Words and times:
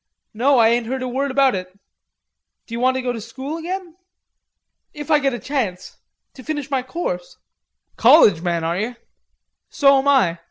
No 0.33 0.57
I 0.57 0.69
ain't 0.69 0.87
heard 0.87 1.03
a 1.03 1.07
word 1.07 1.29
about 1.29 1.53
it. 1.53 1.77
D'you 2.65 2.79
want 2.79 2.95
to 2.95 3.03
go 3.03 3.13
to 3.13 3.21
school 3.21 3.57
again?" 3.57 3.97
"If 4.95 5.11
I 5.11 5.19
get 5.19 5.35
a 5.35 5.37
chance. 5.37 5.97
To 6.33 6.43
finish 6.43 6.71
my 6.71 6.81
course." 6.81 7.37
"College 7.97 8.41
man, 8.41 8.63
are 8.63 8.77
ye? 8.79 8.95
So 9.69 9.99
am 9.99 10.07
I. 10.07 10.39